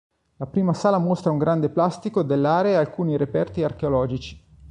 [0.37, 4.43] La prima sala mostra un grande plastico dell'area e alcuni reperti archeologici.